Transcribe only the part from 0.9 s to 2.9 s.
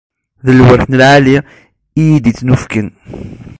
lɛali i iyi-d-ittunefken.